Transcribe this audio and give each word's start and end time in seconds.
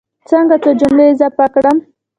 څنګه 0.29 0.55
څو 0.63 0.71
جملې 0.79 1.05
اضافه 1.11 1.45
کړم. 1.53 1.77